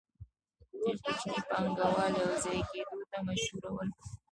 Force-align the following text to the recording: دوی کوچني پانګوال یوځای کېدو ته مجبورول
دوی 0.79 0.95
کوچني 1.03 1.39
پانګوال 1.47 2.13
یوځای 2.21 2.59
کېدو 2.69 2.97
ته 3.11 3.17
مجبورول 3.27 3.89